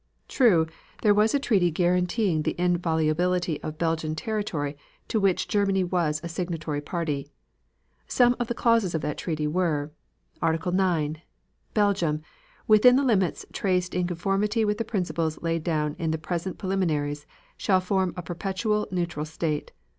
True, 0.27 0.65
there 1.03 1.13
was 1.13 1.35
a 1.35 1.39
treaty 1.39 1.69
guaranteeing 1.69 2.41
the 2.41 2.55
inviolability 2.59 3.61
of 3.61 3.77
Belgian 3.77 4.15
territory 4.15 4.75
to 5.09 5.19
which 5.19 5.47
Germany 5.47 5.83
was 5.83 6.19
a 6.23 6.27
signatory 6.27 6.81
party. 6.81 7.27
Some 8.07 8.35
of 8.39 8.47
the 8.47 8.55
clauses 8.55 8.95
of 8.95 9.01
that 9.01 9.19
treaty 9.19 9.45
were: 9.45 9.91
Article 10.41 10.71
9. 10.71 11.21
Belgium, 11.75 12.23
within 12.67 12.95
the 12.95 13.03
limits 13.05 13.45
traced 13.53 13.93
in 13.93 14.07
conformity 14.07 14.65
with 14.65 14.79
the 14.79 14.83
principles 14.85 15.39
laid 15.43 15.63
down 15.63 15.95
in 15.99 16.09
the 16.09 16.17
present 16.17 16.57
preliminaries, 16.57 17.27
shall 17.55 17.79
form 17.79 18.11
a 18.17 18.23
perpetually 18.23 18.87
neutral 18.89 19.23
state. 19.23 19.71